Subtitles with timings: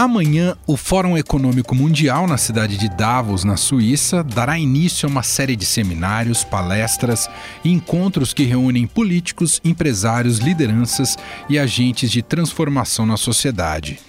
[0.00, 5.22] Amanhã, o Fórum Econômico Mundial na cidade de Davos, na Suíça, dará início a uma
[5.22, 7.28] série de seminários, palestras
[7.62, 11.18] e encontros que reúnem políticos, empresários, lideranças
[11.50, 14.00] e agentes de transformação na sociedade.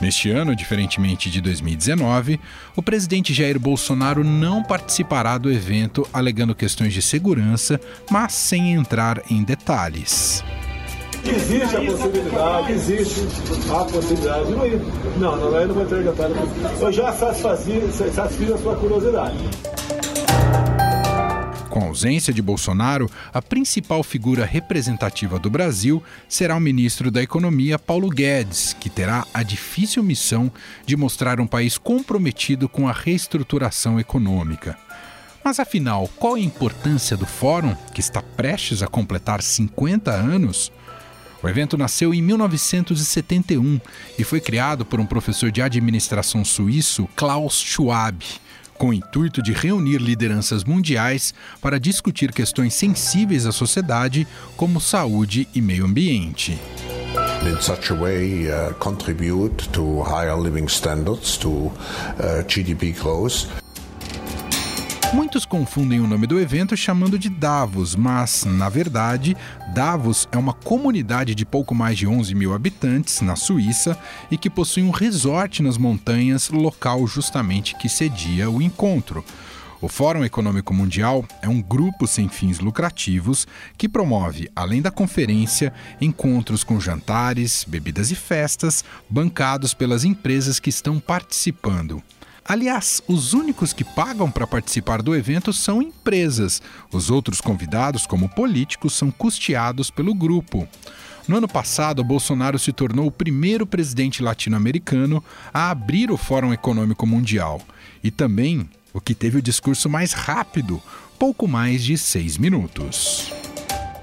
[0.00, 2.40] Neste ano, diferentemente de 2019,
[2.74, 9.22] o presidente Jair Bolsonaro não participará do evento alegando questões de segurança, mas sem entrar
[9.30, 10.42] em detalhes.
[11.28, 13.20] Existe a possibilidade, existe
[13.70, 14.80] a possibilidade de ir.
[15.18, 16.34] Não, não, eu não vou entrar em detalhe.
[16.80, 19.36] Eu já satisfiz a sua curiosidade.
[21.68, 27.22] Com a ausência de Bolsonaro, a principal figura representativa do Brasil será o ministro da
[27.22, 30.50] Economia, Paulo Guedes, que terá a difícil missão
[30.86, 34.78] de mostrar um país comprometido com a reestruturação econômica.
[35.44, 40.72] Mas afinal, qual a importância do fórum, que está prestes a completar 50 anos?
[41.46, 43.80] O evento nasceu em 1971
[44.18, 48.18] e foi criado por um professor de administração suíço, Klaus Schwab,
[48.74, 55.46] com o intuito de reunir lideranças mundiais para discutir questões sensíveis à sociedade, como saúde
[55.54, 56.58] e meio ambiente.
[57.44, 61.70] in such a way uh, contribute to higher living standards, to
[62.18, 63.46] uh, GDP growth.
[65.12, 69.36] Muitos confundem o nome do evento chamando de Davos, mas, na verdade,
[69.72, 73.96] Davos é uma comunidade de pouco mais de 11 mil habitantes na Suíça
[74.30, 79.24] e que possui um resort nas montanhas, local justamente que cedia o encontro.
[79.80, 83.46] O Fórum Econômico Mundial é um grupo sem fins lucrativos
[83.78, 90.70] que promove, além da conferência, encontros com jantares, bebidas e festas, bancados pelas empresas que
[90.70, 92.02] estão participando.
[92.48, 96.62] Aliás, os únicos que pagam para participar do evento são empresas.
[96.92, 100.68] Os outros convidados, como políticos, são custeados pelo grupo.
[101.26, 107.04] No ano passado, Bolsonaro se tornou o primeiro presidente latino-americano a abrir o Fórum Econômico
[107.04, 107.60] Mundial.
[108.02, 110.80] E também o que teve o discurso mais rápido,
[111.18, 113.32] pouco mais de seis minutos.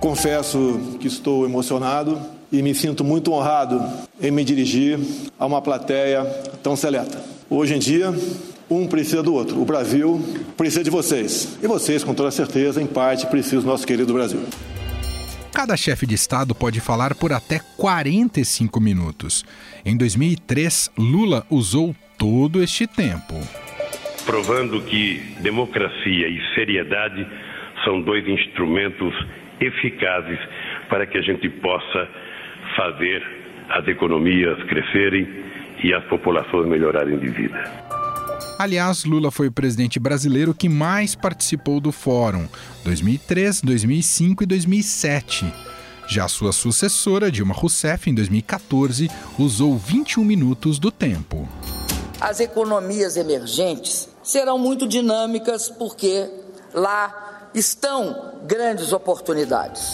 [0.01, 2.19] Confesso que estou emocionado
[2.51, 3.81] e me sinto muito honrado
[4.21, 4.99] em me dirigir
[5.39, 6.25] a uma plateia
[6.61, 7.32] tão seleta.
[7.55, 8.07] Hoje em dia,
[8.67, 9.61] um precisa do outro.
[9.61, 10.19] O Brasil
[10.57, 11.59] precisa de vocês.
[11.61, 14.41] E vocês, com toda certeza, em parte, precisam do nosso querido Brasil.
[15.53, 19.45] Cada chefe de Estado pode falar por até 45 minutos.
[19.85, 23.35] Em 2003, Lula usou todo este tempo.
[24.25, 27.23] Provando que democracia e seriedade
[27.85, 29.13] são dois instrumentos
[29.61, 30.39] eficazes
[30.89, 32.09] para que a gente possa
[32.75, 33.21] fazer
[33.69, 35.53] as economias crescerem
[35.83, 37.63] e as populações melhorarem de vida.
[38.57, 42.47] Aliás, Lula foi o presidente brasileiro que mais participou do fórum,
[42.85, 45.53] 2003, 2005 e 2007.
[46.07, 51.47] Já sua sucessora, Dilma Rousseff, em 2014, usou 21 minutos do tempo.
[52.21, 56.29] As economias emergentes serão muito dinâmicas porque
[56.73, 59.91] lá estão grandes oportunidades.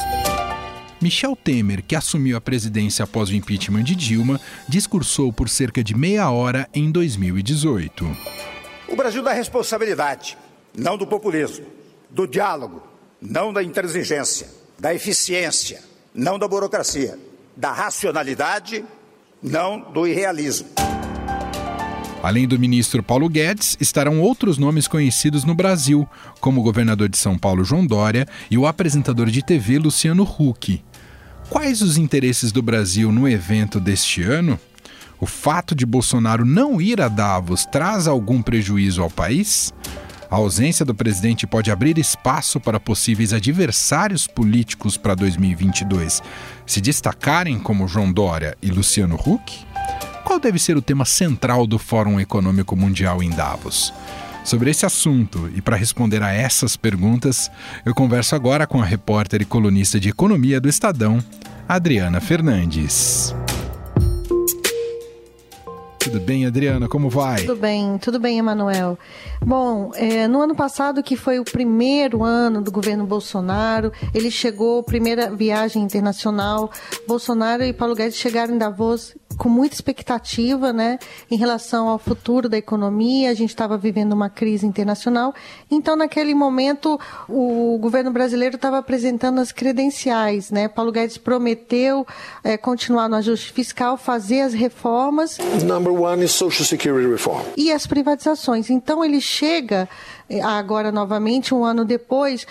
[1.02, 5.96] Michel Temer, que assumiu a presidência após o impeachment de Dilma, discursou por cerca de
[5.96, 8.18] meia hora em 2018.
[8.88, 10.38] O Brasil da responsabilidade,
[10.78, 11.66] não do populismo,
[12.10, 12.84] do diálogo,
[13.22, 15.82] não da intransigência, da eficiência,
[16.14, 17.18] não da burocracia,
[17.56, 18.84] da racionalidade,
[19.42, 20.68] não do irrealismo.
[22.22, 26.06] Além do ministro Paulo Guedes, estarão outros nomes conhecidos no Brasil,
[26.42, 30.84] como o governador de São Paulo João Dória e o apresentador de TV Luciano Huck.
[31.50, 34.60] Quais os interesses do Brasil no evento deste ano?
[35.20, 39.74] O fato de Bolsonaro não ir a Davos traz algum prejuízo ao país?
[40.30, 46.22] A ausência do presidente pode abrir espaço para possíveis adversários políticos para 2022
[46.68, 49.66] se destacarem como João Dória e Luciano Huck?
[50.24, 53.92] Qual deve ser o tema central do Fórum Econômico Mundial em Davos?
[54.50, 57.52] Sobre esse assunto e para responder a essas perguntas,
[57.86, 61.24] eu converso agora com a repórter e colunista de economia do Estadão,
[61.68, 63.36] Adriana Fernandes.
[66.00, 66.88] Tudo bem, Adriana?
[66.88, 67.42] Como vai?
[67.42, 68.98] Tudo bem, tudo bem, Emanuel.
[69.40, 74.82] Bom, é, no ano passado, que foi o primeiro ano do governo Bolsonaro, ele chegou,
[74.82, 76.72] primeira viagem internacional.
[77.08, 81.00] Bolsonaro e Paulo Guedes chegaram em Davos com muita expectativa, né,
[81.32, 83.32] em relação ao futuro da economia.
[83.32, 85.34] A gente estava vivendo uma crise internacional.
[85.72, 90.68] Então, naquele momento, o governo brasileiro estava apresentando as credenciais, né?
[90.68, 92.06] Paulo Guedes prometeu
[92.44, 95.38] é, continuar no ajuste fiscal, fazer as reformas.
[95.64, 97.42] Number one is Social Security reform.
[97.56, 98.70] E as privatizações.
[98.70, 99.88] Então, ele chega
[100.30, 102.46] é, agora novamente, um ano depois,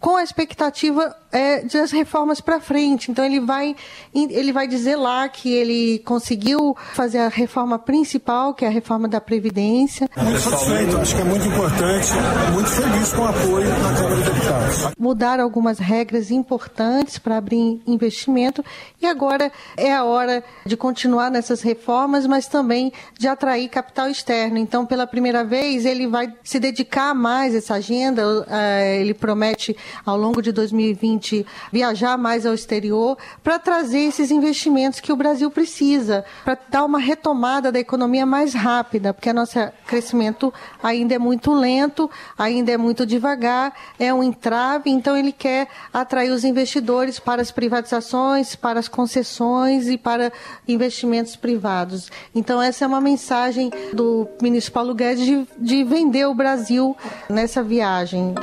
[0.00, 3.10] com a expectativa é, das reformas para frente.
[3.10, 3.74] Então ele vai,
[4.14, 9.08] ele vai dizer lá que ele conseguiu fazer a reforma principal, que é a reforma
[9.08, 10.08] da Previdência.
[10.16, 12.08] Muito satisfeito, acho que é muito importante,
[12.52, 14.94] muito feliz com o apoio na Câmara dos Deputados.
[14.98, 18.62] Mudar algumas regras importantes para abrir investimento
[19.00, 24.58] e agora é a hora de continuar nessas reformas, mas também de atrair capital externo.
[24.58, 28.22] Então, pela primeira vez, ele vai se dedicar mais a essa agenda.
[28.48, 31.21] Eh, ele promete, ao longo de 2020,
[31.72, 36.98] viajar mais ao exterior para trazer esses investimentos que o Brasil precisa, para dar uma
[36.98, 40.52] retomada da economia mais rápida, porque o nosso crescimento
[40.82, 44.90] ainda é muito lento, ainda é muito devagar, é um entrave.
[44.90, 50.32] Então, ele quer atrair os investidores para as privatizações, para as concessões e para
[50.66, 52.10] investimentos privados.
[52.34, 56.96] Então, essa é uma mensagem do ministro Paulo Guedes de, de vender o Brasil
[57.28, 58.34] nessa viagem.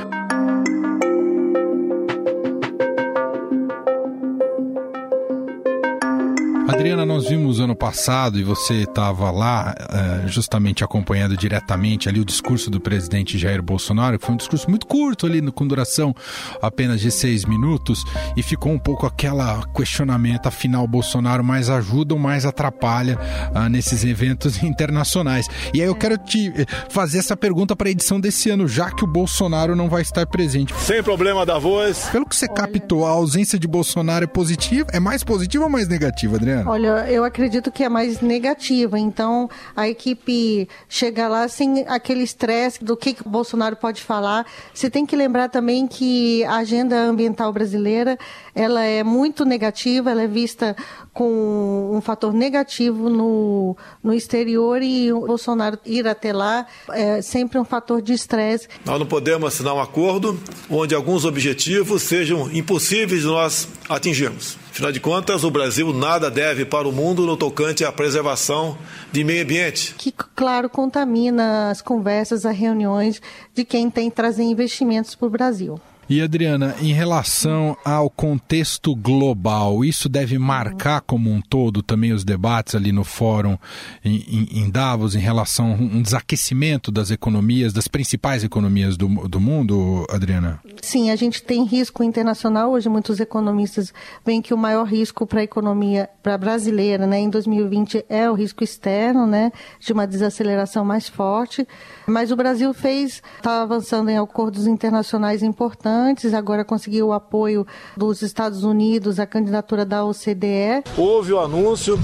[6.90, 12.24] Adriana, nós vimos ano passado e você estava lá uh, justamente acompanhando diretamente ali o
[12.24, 16.12] discurso do presidente Jair Bolsonaro, que foi um discurso muito curto ali, com duração
[16.60, 18.02] apenas de seis minutos,
[18.36, 23.16] e ficou um pouco aquela questionamento, afinal, Bolsonaro mais ajuda ou mais atrapalha
[23.54, 25.46] uh, nesses eventos internacionais.
[25.72, 28.90] E aí eu quero te eh, fazer essa pergunta para a edição desse ano, já
[28.90, 30.74] que o Bolsonaro não vai estar presente.
[30.74, 32.08] Sem problema da voz.
[32.10, 34.88] Pelo que você captou, a ausência de Bolsonaro é positiva?
[34.92, 36.68] É mais positiva ou mais negativa, Adriana?
[36.68, 38.98] Olha, eu acredito que é mais negativa.
[38.98, 44.46] Então, a equipe chega lá sem aquele estresse do que, que o Bolsonaro pode falar.
[44.72, 48.18] Você tem que lembrar também que a agenda ambiental brasileira
[48.54, 50.76] ela é muito negativa, ela é vista
[51.12, 57.58] com um fator negativo no, no exterior e o Bolsonaro ir até lá é sempre
[57.58, 58.68] um fator de estresse.
[58.84, 64.56] Nós não podemos assinar um acordo onde alguns objetivos sejam impossíveis de nós atingirmos.
[64.70, 68.78] Afinal de contas, o Brasil nada deve para o mundo no tocante à preservação
[69.10, 69.94] de meio ambiente.
[69.98, 73.20] Que, claro, contamina as conversas, as reuniões
[73.52, 75.80] de quem tem que trazer investimentos para o Brasil.
[76.10, 82.24] E Adriana, em relação ao contexto global, isso deve marcar como um todo também os
[82.24, 83.56] debates ali no fórum
[84.04, 89.38] em, em, Davos em relação a um desaquecimento das economias, das principais economias do, do
[89.38, 90.58] mundo, Adriana?
[90.82, 92.72] Sim, a gente tem risco internacional.
[92.72, 93.94] Hoje muitos economistas
[94.26, 98.34] veem que o maior risco para a economia para brasileira, né, em 2020 é o
[98.34, 101.64] risco externo, né, de uma desaceleração mais forte.
[102.04, 107.66] Mas o Brasil fez, está avançando em acordos internacionais importantes antes, agora conseguiu o apoio
[107.96, 110.82] dos Estados Unidos, a candidatura da OCDE.
[110.96, 111.98] Houve o anúncio,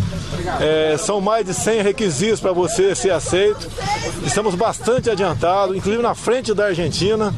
[0.60, 3.68] é, são mais de 100 requisitos para você ser aceito.
[4.24, 7.34] Estamos bastante adiantados, inclusive na frente da Argentina.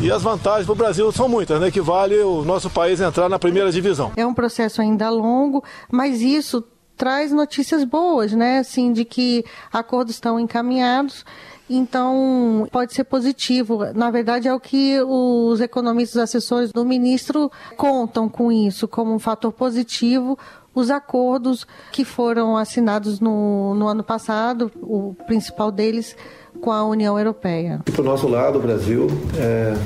[0.00, 1.70] E as vantagens para o Brasil são muitas, né?
[1.70, 4.12] Que vale o nosso país entrar na primeira divisão.
[4.16, 5.62] É um processo ainda longo,
[5.92, 6.64] mas isso
[6.96, 8.58] traz notícias boas, né?
[8.58, 11.24] Assim, de que acordos estão encaminhados
[11.72, 13.78] então, pode ser positivo.
[13.94, 19.20] Na verdade, é o que os economistas assessores do ministro contam com isso, como um
[19.20, 20.36] fator positivo
[20.74, 26.16] os acordos que foram assinados no, no ano passado, o principal deles
[26.60, 27.80] com a União Europeia.
[27.86, 29.76] E para o nosso lado, o Brasil é,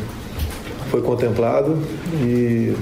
[0.90, 1.78] foi contemplado
[2.22, 2.74] e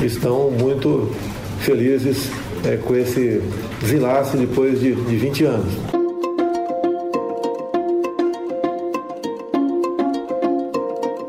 [0.00, 1.10] estão muito
[1.58, 2.30] felizes
[2.64, 3.42] é, com esse
[3.80, 5.99] desenlace depois de, de 20 anos.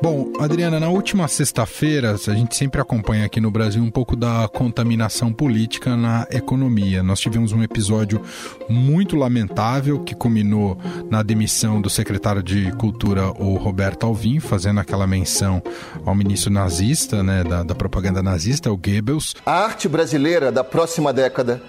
[0.01, 4.50] Bom, Adriana, na última sexta-feira, a gente sempre acompanha aqui no Brasil um pouco da
[4.51, 7.03] contaminação política na economia.
[7.03, 8.20] Nós tivemos um episódio
[8.67, 10.75] muito lamentável que culminou
[11.08, 15.62] na demissão do secretário de Cultura, o Roberto Alvim, fazendo aquela menção
[16.03, 19.36] ao ministro nazista, né, da, da propaganda nazista, o Goebbels.
[19.46, 21.62] A arte brasileira da próxima década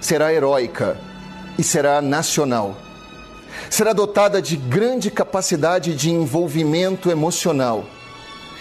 [0.00, 0.96] será heróica
[1.56, 2.85] e será nacional
[3.70, 7.84] será dotada de grande capacidade de envolvimento emocional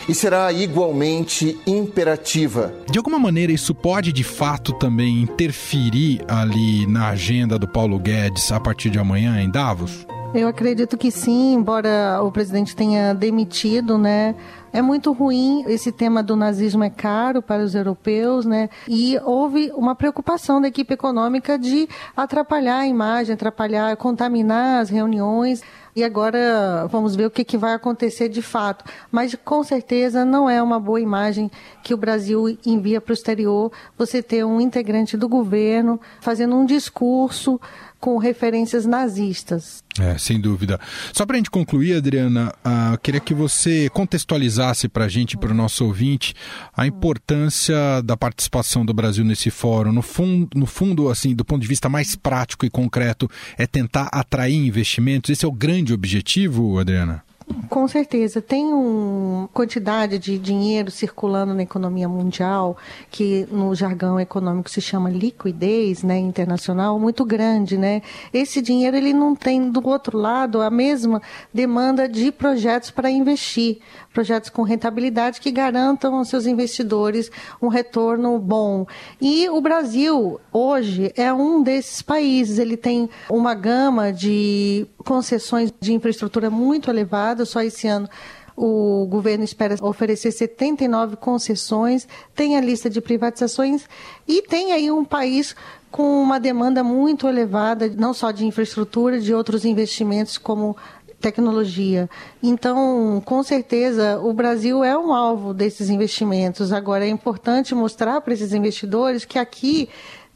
[0.07, 2.73] e será igualmente imperativa.
[2.89, 8.51] De alguma maneira, isso pode de fato também interferir ali na agenda do Paulo Guedes
[8.51, 10.05] a partir de amanhã em Davos?
[10.33, 14.35] Eu acredito que sim, embora o presidente tenha demitido, né?
[14.75, 18.69] É muito ruim, esse tema do nazismo é caro para os europeus, né?
[18.89, 25.63] E houve uma preocupação da equipe econômica de atrapalhar a imagem, atrapalhar, contaminar as reuniões.
[25.95, 28.83] E agora vamos ver o que, que vai acontecer de fato.
[29.09, 31.49] Mas com certeza não é uma boa imagem
[31.81, 36.65] que o Brasil envia para o exterior você ter um integrante do governo fazendo um
[36.65, 37.61] discurso
[38.05, 39.83] com referências nazistas.
[39.99, 40.79] É, sem dúvida.
[41.11, 45.51] Só para a gente concluir, Adriana, uh, queria que você contextualizasse para a gente, para
[45.51, 46.33] o nosso ouvinte,
[46.75, 49.91] a importância da participação do Brasil nesse fórum.
[49.91, 54.09] No fundo, no fundo, assim, do ponto de vista mais prático e concreto, é tentar
[54.11, 55.29] atrair investimentos.
[55.29, 57.24] Esse é o grande objetivo, Adriana?
[57.69, 58.41] Com certeza.
[58.41, 62.75] Tem uma quantidade de dinheiro circulando na economia mundial,
[63.11, 67.77] que no jargão econômico se chama liquidez né, internacional, muito grande.
[67.77, 68.01] Né?
[68.33, 71.21] Esse dinheiro ele não tem, do outro lado, a mesma
[71.53, 73.79] demanda de projetos para investir
[74.11, 77.29] projetos com rentabilidade que garantam aos seus investidores
[77.61, 78.87] um retorno bom.
[79.21, 82.57] E o Brasil, hoje, é um desses países.
[82.57, 88.09] Ele tem uma gama de concessões de infraestrutura muito elevada, só esse ano
[88.57, 93.85] o governo espera oferecer 79 concessões, tem a lista de privatizações
[94.27, 95.55] e tem aí um país
[95.91, 100.75] com uma demanda muito elevada, não só de infraestrutura, de outros investimentos como
[101.19, 102.09] tecnologia.
[102.41, 106.71] Então, com certeza, o Brasil é um alvo desses investimentos.
[106.71, 109.89] Agora, é importante mostrar para esses investidores que aqui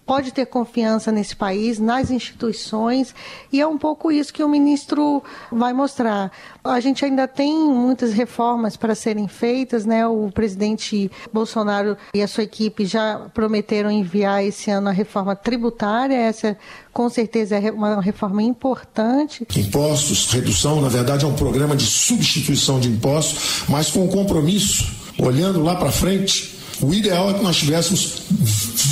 [0.10, 3.14] pode ter confiança nesse país, nas instituições,
[3.54, 6.32] e é um pouco isso que o ministro vai mostrar.
[6.64, 10.08] A gente ainda tem muitas reformas para serem feitas, né?
[10.08, 16.16] O presidente Bolsonaro e a sua equipe já prometeram enviar esse ano a reforma tributária,
[16.16, 16.58] essa
[16.92, 19.46] com certeza é uma reforma importante.
[19.56, 24.92] Impostos, redução, na verdade, é um programa de substituição de impostos, mas com o compromisso,
[25.20, 28.24] olhando lá para frente, o ideal é que nós tivéssemos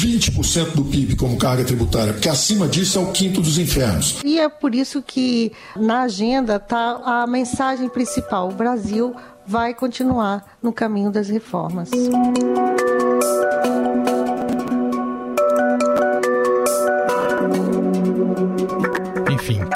[0.01, 4.17] 20% do PIB como carga tributária, porque acima disso é o quinto dos infernos.
[4.24, 9.15] E é por isso que na agenda está a mensagem principal: o Brasil
[9.46, 11.89] vai continuar no caminho das reformas.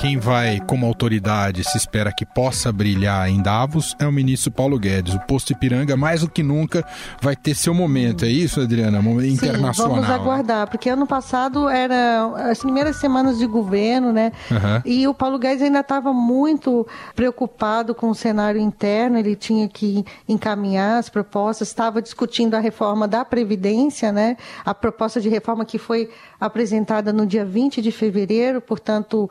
[0.02, 4.80] Quem vai como autoridade se espera que possa brilhar em Davos é o ministro Paulo
[4.80, 5.14] Guedes.
[5.14, 6.84] O posto Ipiranga, mais do que nunca,
[7.22, 8.26] vai ter seu momento.
[8.26, 9.00] É isso, Adriana?
[9.00, 9.98] Momento Sim, internacional.
[9.98, 14.32] Vamos aguardar, porque ano passado era as primeiras semanas de governo, né?
[14.50, 14.82] Uhum.
[14.86, 20.04] E o Paulo Guedes ainda estava muito preocupado com o cenário interno, ele tinha que
[20.28, 24.36] encaminhar as propostas, estava discutindo a reforma da Previdência, né?
[24.66, 29.30] A proposta de reforma que foi apresentada no dia 20 de fevereiro, portanto,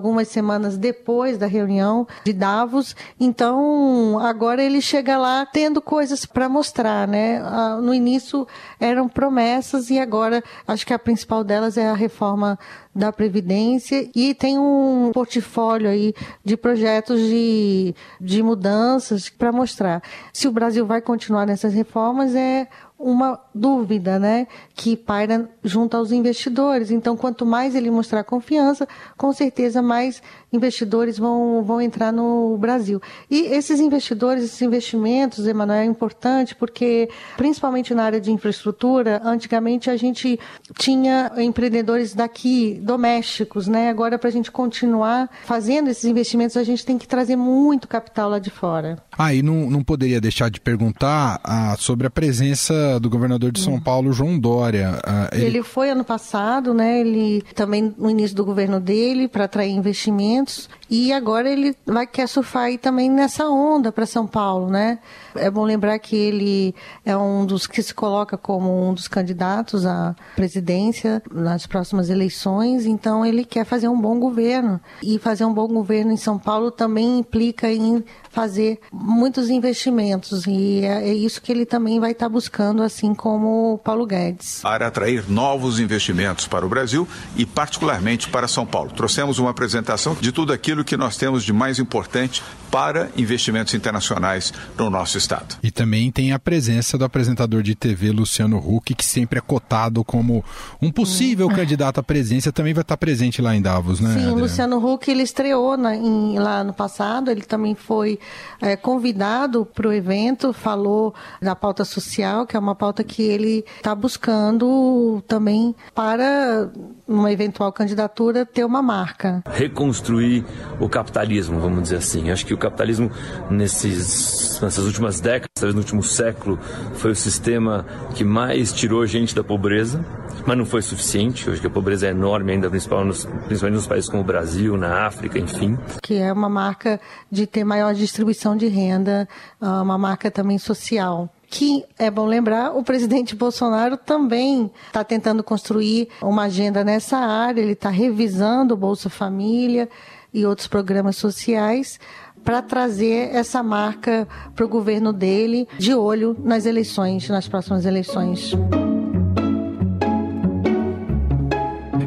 [0.00, 2.96] algumas semanas depois da reunião de Davos.
[3.20, 7.38] Então, agora ele chega lá tendo coisas para mostrar, né?
[7.82, 8.48] No início
[8.80, 12.58] eram promessas e agora acho que a principal delas é a reforma
[12.94, 20.02] da Previdência e tem um portfólio aí de projetos de, de mudanças para mostrar.
[20.32, 22.66] Se o Brasil vai continuar nessas reformas, é
[23.00, 26.90] uma dúvida, né, que paira junto aos investidores.
[26.90, 33.00] Então, quanto mais ele mostrar confiança, com certeza mais investidores vão, vão entrar no Brasil.
[33.30, 39.90] E esses investidores, esses investimentos, Emanuel, é importante porque, principalmente na área de infraestrutura, antigamente
[39.90, 40.38] a gente
[40.78, 43.88] tinha empreendedores daqui, domésticos, né?
[43.88, 48.30] Agora, para a gente continuar fazendo esses investimentos, a gente tem que trazer muito capital
[48.30, 48.98] lá de fora.
[49.16, 53.60] Ah, e não, não poderia deixar de perguntar ah, sobre a presença do governador de
[53.60, 53.80] São hum.
[53.80, 54.98] Paulo, João Dória.
[55.04, 55.46] Ah, ele...
[55.46, 55.62] ele...
[55.62, 57.00] foi ano passado, né?
[57.00, 60.39] Ele também no início do governo dele para atrair investimentos
[60.88, 64.98] e agora ele vai quer surfar aí também nessa onda para São Paulo, né?
[65.34, 69.86] É bom lembrar que ele é um dos que se coloca como um dos candidatos
[69.86, 75.54] à presidência nas próximas eleições, então ele quer fazer um bom governo e fazer um
[75.54, 81.40] bom governo em São Paulo também implica em fazer muitos investimentos e é, é isso
[81.42, 84.60] que ele também vai estar buscando, assim como Paulo Guedes.
[84.62, 87.06] Para atrair novos investimentos para o Brasil
[87.36, 88.90] e particularmente para São Paulo.
[88.90, 94.52] Trouxemos uma apresentação de tudo aquilo que nós temos de mais importante para investimentos internacionais
[94.78, 95.56] no nosso estado.
[95.62, 100.04] E também tem a presença do apresentador de TV Luciano Huck, que sempre é cotado
[100.04, 100.44] como
[100.80, 101.54] um possível hum.
[101.54, 104.14] candidato à presidência, também vai estar presente lá em Davos, né?
[104.14, 108.18] Sim, o Luciano Huck ele estreou na, em, lá no passado, ele também foi
[108.60, 113.64] é, convidado para o evento, falou da pauta social, que é uma pauta que ele
[113.76, 116.70] está buscando também para
[117.10, 119.42] uma eventual candidatura ter uma marca.
[119.50, 120.44] Reconstruir
[120.78, 122.30] o capitalismo, vamos dizer assim.
[122.30, 123.10] Acho que o capitalismo
[123.50, 126.56] nesses, nessas últimas décadas, talvez no último século,
[126.94, 130.04] foi o sistema que mais tirou gente da pobreza,
[130.46, 131.50] mas não foi suficiente.
[131.50, 133.26] Hoje a pobreza é enorme ainda, principalmente
[133.72, 135.76] nos países como o Brasil, na África, enfim.
[136.00, 139.28] Que é uma marca de ter maior distribuição de renda,
[139.60, 145.42] ah, uma marca também social que é bom lembrar, o presidente Bolsonaro também está tentando
[145.42, 149.88] construir uma agenda nessa área, ele está revisando o Bolsa Família,
[150.32, 151.98] e outros programas sociais
[152.44, 158.54] para trazer essa marca para o governo dele, de olho nas eleições, nas próximas eleições.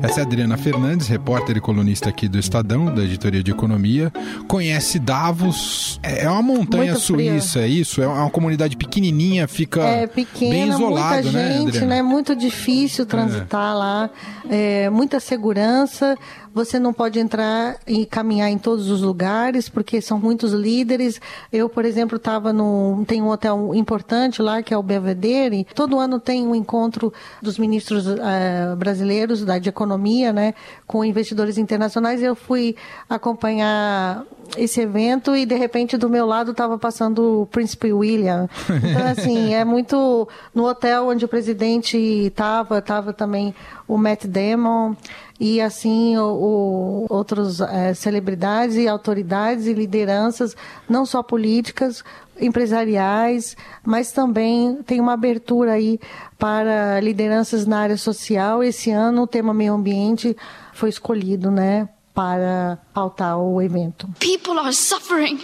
[0.04, 4.12] Essa é a Adriana Fernandes, repórter e colunista aqui do Estadão, da editoria de economia.
[4.50, 7.64] Conhece Davos, é uma montanha Muito suíça, frio.
[7.64, 8.04] é isso?
[8.04, 12.02] É uma comunidade pequenininha, fica é, pequena, bem isolado, muita né, gente, né?
[12.02, 13.74] Muito difícil transitar é.
[13.74, 14.10] lá,
[14.50, 16.18] é, muita segurança.
[16.54, 21.20] Você não pode entrar e caminhar em todos os lugares, porque são muitos líderes.
[21.52, 23.04] Eu, por exemplo, estava no.
[23.08, 25.66] Tem um hotel importante lá, que é o Belvedere.
[25.74, 30.54] Todo ano tem um encontro dos ministros uh, brasileiros da, de economia, né,
[30.86, 32.22] com investidores internacionais.
[32.22, 32.76] Eu fui
[33.10, 34.24] acompanhar
[34.58, 38.48] esse evento e de repente do meu lado estava passando o Príncipe William.
[38.94, 43.56] Então assim, é muito no hotel onde o presidente estava, estava também
[43.88, 44.96] o Matt Damon
[45.40, 50.56] e assim o, o outros é, celebridades e autoridades e lideranças,
[50.88, 52.04] não só políticas,
[52.40, 56.00] empresariais, mas também tem uma abertura aí
[56.38, 58.64] para lideranças na área social.
[58.64, 60.36] Esse ano o tema meio ambiente
[60.74, 64.08] foi escolhido, né, para pautar o evento.
[64.20, 65.40] People are suffering.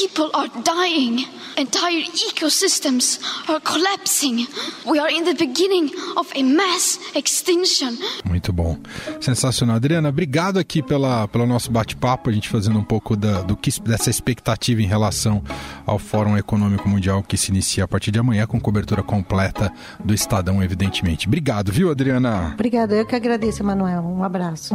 [0.00, 1.26] People are dying.
[1.58, 4.46] Entire ecosystems are collapsing.
[4.86, 7.98] We are in the beginning of a mass extinction.
[8.24, 8.78] Muito bom.
[9.20, 9.76] Sensacional.
[9.76, 13.70] Adriana, obrigado aqui pela, pelo nosso bate-papo, a gente fazendo um pouco da, do que,
[13.82, 15.42] dessa expectativa em relação
[15.84, 19.70] ao Fórum Econômico Mundial que se inicia a partir de amanhã com cobertura completa
[20.02, 21.26] do Estadão, evidentemente.
[21.26, 22.52] Obrigado, viu, Adriana?
[22.54, 24.00] Obrigada, eu que agradeço, Emanuel.
[24.00, 24.74] Um abraço.